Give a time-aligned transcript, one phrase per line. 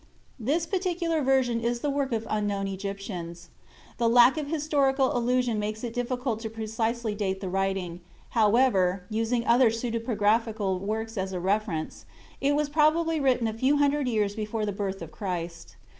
[0.39, 3.49] This particular version is the work of unknown Egyptians.
[3.99, 9.45] The lack of historical allusion makes it difficult to precisely date the writing, however, using
[9.45, 12.05] other pseudepigraphical works as a reference,
[12.41, 15.75] it was probably written a few hundred years before the birth of Christ.